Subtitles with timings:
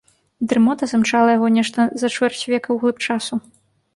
[0.51, 3.35] Дрымота замчала яго нешта за чвэрць века ў глыб часу.